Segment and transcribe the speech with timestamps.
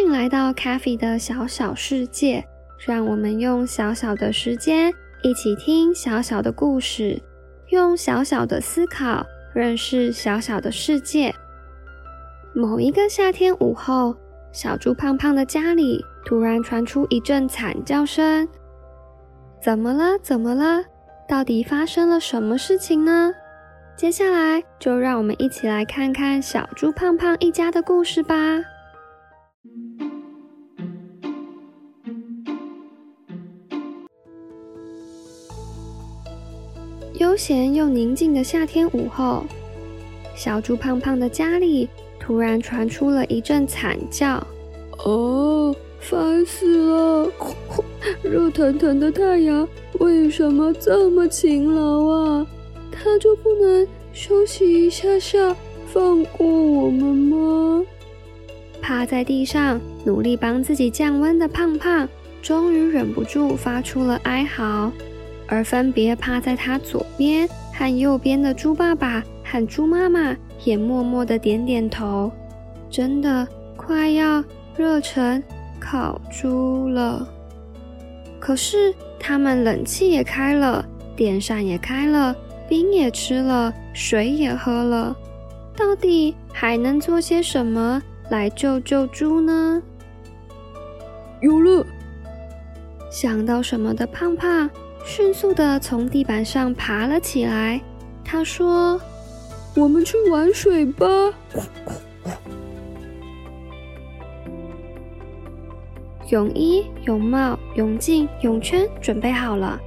[0.00, 2.42] 欢迎来到 CaFi 的小小世界，
[2.78, 4.90] 让我们用小小的时间
[5.22, 7.22] 一起听小小的故事，
[7.68, 11.34] 用小小的思考认识小小的世界。
[12.54, 14.16] 某一个夏天午后，
[14.52, 18.48] 小猪胖胖的家里突然传出一阵惨叫声。
[19.60, 20.18] 怎么了？
[20.22, 20.82] 怎么了？
[21.28, 23.34] 到底发生了什么事情呢？
[23.96, 28.62] 接下来就让我们一起来看看小猪胖胖一家的故事吧。
[37.40, 39.46] 闲又宁静的夏天午后，
[40.34, 41.88] 小猪胖胖的家里
[42.18, 44.46] 突然传出了一阵惨叫。
[45.06, 47.32] 哦，烦死了！
[48.22, 49.66] 热腾腾的太阳
[50.00, 52.46] 为什么这么勤劳啊？
[52.92, 57.82] 它就不能休息一下下，放过我们吗？
[58.82, 62.06] 趴在地上努力帮自己降温的胖胖，
[62.42, 64.92] 终于忍不住发出了哀嚎。
[65.50, 70.34] 而分别趴在他左边和右边的猪爸爸和猪妈妈
[70.64, 72.30] 也默默的点点头，
[72.88, 74.44] 真的快要
[74.76, 75.42] 热成
[75.80, 77.28] 烤猪了。
[78.38, 80.86] 可是他们冷气也开了，
[81.16, 82.34] 电扇也开了，
[82.68, 85.16] 冰也吃了，水也喝了，
[85.76, 89.82] 到底还能做些什么来救救猪呢？
[91.40, 91.84] 有了，
[93.10, 94.70] 想到什么的胖胖。
[95.04, 97.80] 迅速的从地板上爬了起来。
[98.24, 99.00] 他说
[99.74, 101.06] ：“我们去玩水吧。”
[106.28, 109.80] 泳衣、泳帽、泳镜、泳圈准备好了，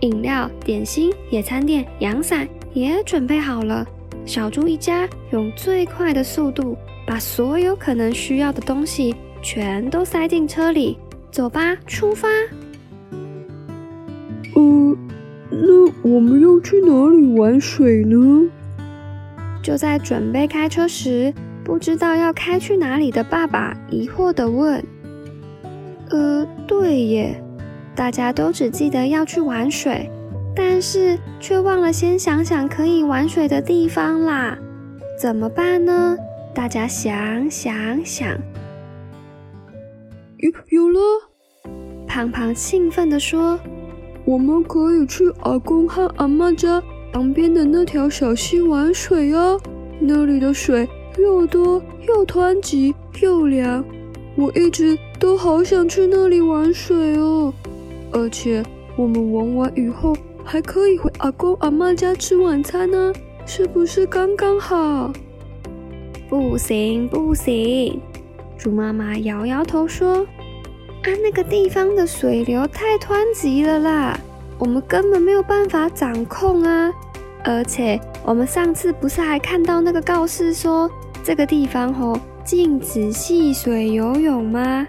[0.00, 3.86] 饮料、点心、野餐垫、阳伞也准备好了。
[4.26, 10.98] 小猪一家用最快的速度把所有可能需要的东西全都塞进车里。
[11.30, 12.28] 走吧，出发！
[16.06, 18.48] 我们要去哪里玩水呢？
[19.60, 21.34] 就在准备开车时，
[21.64, 24.80] 不知道要开去哪里的爸爸疑惑地问
[26.10, 27.42] ：“呃，对耶，
[27.96, 30.08] 大家都只记得要去玩水，
[30.54, 34.56] 但是却忘了先想想可以玩水的地方啦，
[35.20, 36.16] 怎么办呢？
[36.54, 37.74] 大家想想
[38.04, 38.28] 想，
[40.36, 41.00] 有有了！”
[42.06, 43.58] 胖胖兴奋地说。
[44.26, 46.82] 我们可以去阿公和阿嬷家
[47.12, 49.56] 旁边的那条小溪玩水啊！
[50.00, 52.92] 那里的水又多又湍急
[53.22, 53.84] 又凉，
[54.34, 57.54] 我一直都好想去那里玩水哦。
[58.12, 58.62] 而且
[58.96, 63.12] 我们玩完以后还可以回阿公阿嬷家吃晚餐呢，
[63.46, 65.12] 是不是刚刚好？
[66.28, 68.00] 不行不行，
[68.58, 70.26] 猪妈妈摇摇头说。
[71.06, 74.18] 啊，那个地方的水流太湍急了啦，
[74.58, 76.92] 我们根本没有办法掌控啊！
[77.44, 80.90] 而且我们上次不是还看到那个告示说，
[81.22, 84.84] 这个地方吼禁止戏水游泳吗？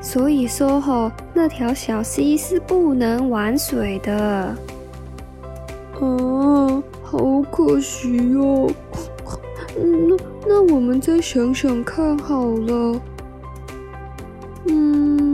[0.00, 4.16] 所以说吼，那条小溪是不能玩水的。
[6.00, 8.70] 啊，好可惜哟！
[9.76, 10.16] 那
[10.46, 12.98] 那我们再想想看好了。
[14.66, 15.29] 嗯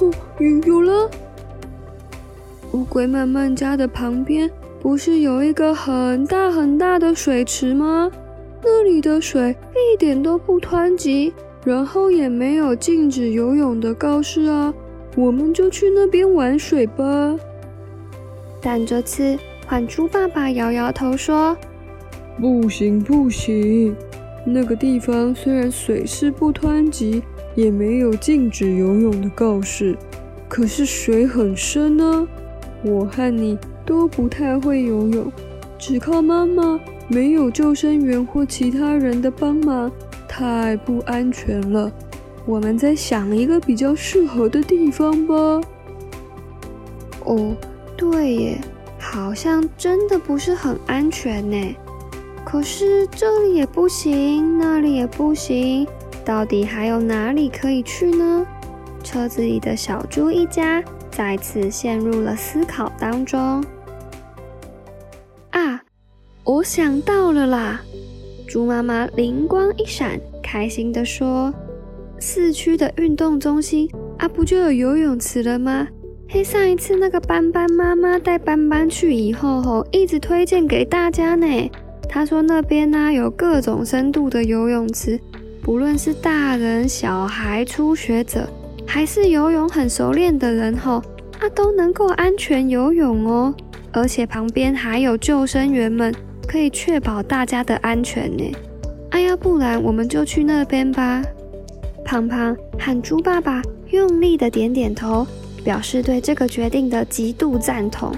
[0.00, 1.10] 有有了，
[2.72, 4.50] 乌龟慢慢家的旁边
[4.80, 8.10] 不是有一个很大很大的水池吗？
[8.62, 11.32] 那里的水一点都不湍急，
[11.64, 14.72] 然后也没有禁止游泳的告示啊。
[15.16, 17.36] 我们就去那边玩水吧。
[18.60, 21.56] 但这次换猪爸爸摇摇头说
[22.40, 23.94] ：“不行不行，
[24.44, 27.22] 那个地方虽然水势不湍急，
[27.54, 29.96] 也没有禁止游泳的告示。”
[30.48, 32.28] 可是水很深呢，
[32.84, 35.32] 我和你都不太会游泳，
[35.78, 36.78] 只靠妈妈，
[37.08, 39.90] 没有救生员或其他人的帮忙，
[40.28, 41.90] 太不安全了。
[42.46, 45.34] 我们再想一个比较适合的地方吧。
[47.24, 47.56] 哦，
[47.96, 48.60] 对耶，
[48.98, 51.74] 好像真的不是很安全呢。
[52.44, 55.86] 可是这里也不行，那里也不行，
[56.24, 58.46] 到底还有哪里可以去呢？
[59.02, 63.62] 车子里的小猪一家再次陷入了思考当中。
[65.50, 65.82] 啊，
[66.42, 67.82] 我想到了啦！
[68.48, 71.52] 猪妈妈灵光一闪，开心地说
[72.18, 75.86] ：“四区的运动中心啊，不就有游泳池了吗？
[76.28, 81.46] 嘿，上一次那个斑斑妈妈带斑斑去以后，吼，一直推荐给大家呢。
[82.08, 85.20] 她说那边呢有各种深度的游泳池，
[85.64, 88.48] 不论是大人、小孩、初学者。”
[88.86, 91.02] 还是游泳很熟练的人吼，
[91.40, 93.54] 啊都能够安全游泳哦，
[93.92, 96.14] 而且旁边还有救生员们，
[96.46, 98.52] 可以确保大家的安全呢。
[99.10, 101.22] 哎呀，不然我们就去那边吧。
[102.04, 105.26] 胖胖和猪爸爸用力的点点头，
[105.64, 108.12] 表示对这个决定的极度赞同。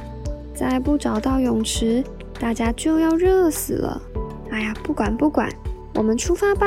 [0.52, 2.02] 再不找到泳池，
[2.40, 4.02] 大家就要热死了。
[4.50, 5.49] 哎呀，不管不管，
[5.94, 6.66] 我们出发吧。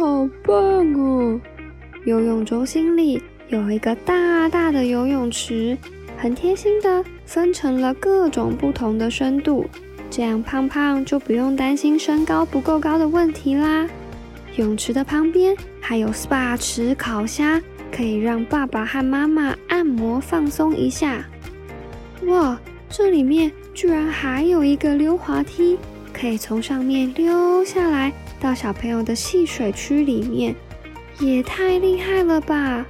[0.00, 0.54] 好棒
[0.94, 1.38] 哦！
[2.06, 5.76] 游泳中心里有一个大大的游泳池，
[6.16, 9.66] 很贴心的分成了各种不同的深度，
[10.10, 13.86] 这样胖胖就不用担心身高不够高的问题啦。
[14.56, 17.60] 泳池的旁边还有 SPA 池、烤虾，
[17.94, 21.22] 可以让爸爸和妈妈按摩放松一下。
[22.26, 22.58] 哇，
[22.88, 25.78] 这里面居然还有一个溜滑梯，
[26.10, 28.10] 可以从上面溜下来。
[28.40, 30.56] 到小朋友的戏水区里面，
[31.20, 32.86] 也太厉害了吧！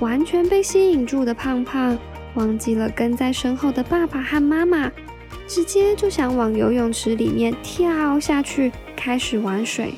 [0.00, 1.96] 完全被吸引住的胖胖，
[2.34, 4.90] 忘记了跟在身后的爸爸和妈妈，
[5.46, 9.94] 直接就想往游泳池里面跳下去，开始玩水。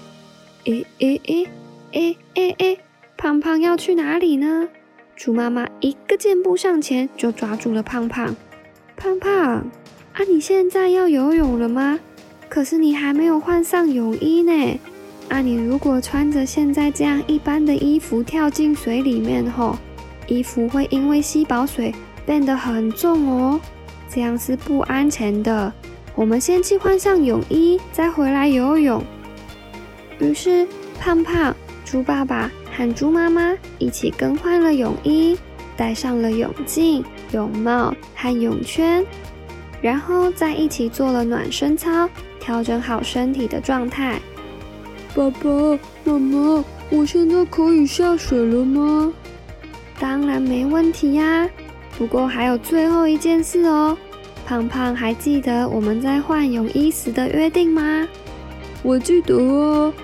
[0.65, 1.47] 诶诶诶
[1.93, 2.79] 诶诶诶，
[3.17, 4.69] 胖胖要去哪里呢？
[5.15, 8.35] 猪妈妈一个箭步上前就抓住了胖胖。
[8.97, 12.01] 胖胖，啊，你现在要游泳了吗？
[12.55, 14.79] 可是你还没有换上泳衣呢，
[15.29, 19.77] 啊，你如果穿着现在这样一般的衣服跳进水里面后，
[20.29, 21.93] 衣服会因为吸饱水
[22.25, 23.61] 变得很重哦，
[24.09, 25.73] 这样是不安全的。
[26.15, 29.03] 我们先去换上泳衣，再回来游泳。
[30.21, 30.65] 于是
[31.01, 31.53] 胖胖、
[31.85, 35.37] 猪爸爸和猪妈妈一起更换了泳衣，
[35.77, 39.05] 戴上了泳镜、泳帽和泳圈，
[39.83, 42.09] 然后再一起做了暖身操。
[42.45, 44.21] 调整好身体的状态。
[45.15, 45.51] 爸爸
[46.05, 49.11] 妈妈，我现在可以下水了吗？
[49.99, 51.49] 当然没问题呀。
[51.97, 53.97] 不过还有最后一件事哦。
[54.45, 58.07] 胖胖还记得我们在换泳衣时的约定吗？
[58.83, 59.95] 我记得哦。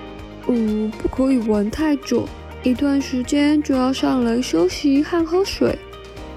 [0.47, 2.27] 嗯，不可以玩太久，
[2.63, 5.77] 一段时间就要上来休息和喝水。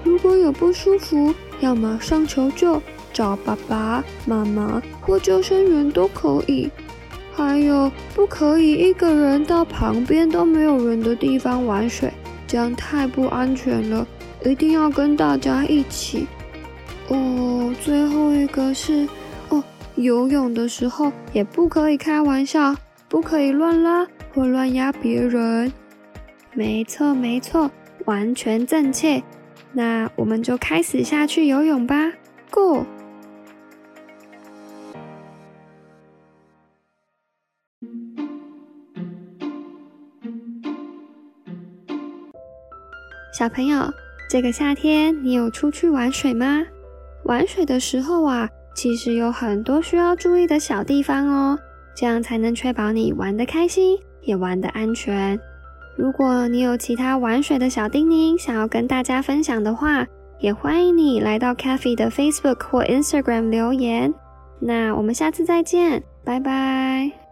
[0.03, 2.79] 如果有不舒服，要马上求救。
[3.15, 6.69] 找爸爸妈妈或救生员都可以，
[7.33, 12.11] 还有不可以一个人到旁边都没有人的地方玩水，
[12.45, 14.05] 这样太不安全了。
[14.43, 16.27] 一定要跟大家一起。
[17.07, 19.07] 哦，最后一个是
[19.47, 19.63] 哦，
[19.95, 22.75] 游泳的时候也不可以开玩笑，
[23.07, 25.71] 不可以乱拉或乱压别人。
[26.53, 27.71] 没错没错，
[28.03, 29.23] 完全正确。
[29.71, 32.11] 那我们就开始下去游泳吧
[32.51, 32.85] ，Go！
[43.37, 43.93] 小朋友，
[44.29, 46.63] 这个夏天你有出去玩水吗？
[47.23, 51.59] 玩水的时候啊，其实有很多需要注意的小地方哦，
[51.93, 55.37] 这样才能确保你玩得开心，也玩得安全。
[55.97, 60.07] 如果你有其他玩水的小叮咛想要跟大家分享的话，
[60.39, 64.13] 也欢迎你来到 CaFi 的 Facebook 或 Instagram 留言。
[64.61, 67.24] 那我们下次再见，拜拜。